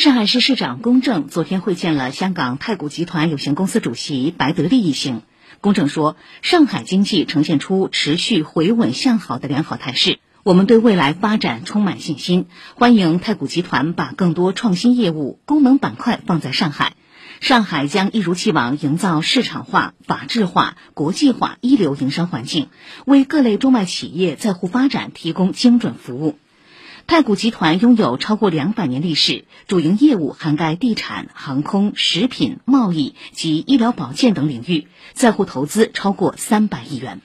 [0.00, 5.20] 上海市市长龚正昨天会见了香港太古集团有限公司主席白德利一行。
[5.60, 16.94] 龚正说，上海经济呈现出持续回稳向好的良好态势，我们对未来发展充满信心，欢迎太古集团把更多创新业务、功能板块放在上海。
[17.40, 22.70] 上海将一如既往营造市场化、法治化、国际化一流营商环境，
[23.04, 26.38] 为各类中外企业在沪发展提供精准服务。
[27.10, 37.20] 太古集团拥有超过两百年历史，主营业务涵盖地产、航空、食品、贸易及医疗保健等领域，在沪投资超过三百亿元。